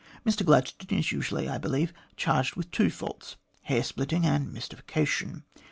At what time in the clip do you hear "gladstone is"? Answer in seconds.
0.43-1.11